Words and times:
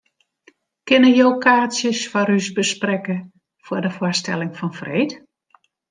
Kinne 0.87 1.11
jo 1.17 1.27
kaartsjes 1.43 2.01
foar 2.11 2.29
ús 2.37 2.47
besprekke 2.57 3.17
foar 3.65 3.83
de 3.85 3.91
foarstelling 3.97 4.53
fan 4.57 4.71
freed? 4.79 5.09